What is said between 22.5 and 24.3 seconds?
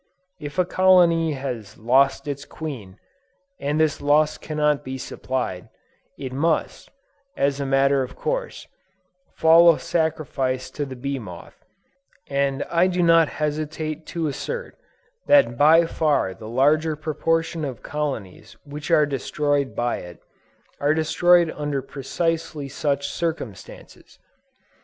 such circumstances!